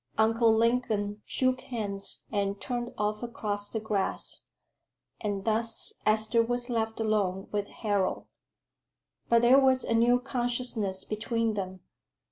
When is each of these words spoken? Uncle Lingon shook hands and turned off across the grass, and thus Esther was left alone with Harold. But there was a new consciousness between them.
Uncle 0.17 0.51
Lingon 0.51 1.21
shook 1.27 1.61
hands 1.61 2.23
and 2.31 2.59
turned 2.59 2.91
off 2.97 3.21
across 3.21 3.69
the 3.69 3.79
grass, 3.79 4.45
and 5.19 5.45
thus 5.45 5.93
Esther 6.07 6.41
was 6.41 6.71
left 6.71 6.99
alone 6.99 7.47
with 7.51 7.67
Harold. 7.67 8.25
But 9.29 9.43
there 9.43 9.59
was 9.59 9.83
a 9.83 9.93
new 9.93 10.19
consciousness 10.19 11.03
between 11.05 11.53
them. 11.53 11.81